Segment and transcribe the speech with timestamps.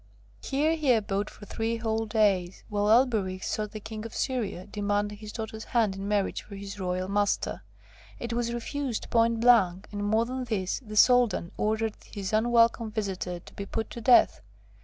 [0.41, 5.19] Here he abode for three whole days, while Elberich sought the King of Syria, demanding
[5.19, 7.61] his daughter's hand in marriage for his royal master.
[8.17, 13.41] It was refused point blank, and, more than this, the Soldan ordered his unwelcome visitor
[13.41, 14.41] to be put to death.